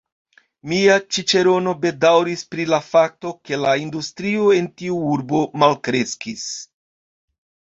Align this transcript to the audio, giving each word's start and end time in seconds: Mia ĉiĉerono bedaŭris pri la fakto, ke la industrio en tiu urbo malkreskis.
Mia 0.69 0.93
ĉiĉerono 1.17 1.73
bedaŭris 1.83 2.43
pri 2.55 2.65
la 2.71 2.79
fakto, 2.87 3.35
ke 3.49 3.61
la 3.67 3.75
industrio 3.83 4.49
en 4.61 4.71
tiu 4.81 4.99
urbo 5.13 5.43
malkreskis. 5.65 6.49